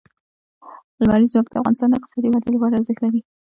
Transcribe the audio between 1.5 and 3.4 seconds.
افغانستان د اقتصادي ودې لپاره ارزښت لري.